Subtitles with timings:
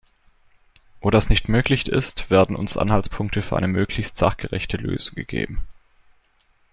[0.99, 5.61] Wo das nicht möglich ist, werden uns Anhaltspunkte für eine möglichst sachgerechte Lösung gegeben.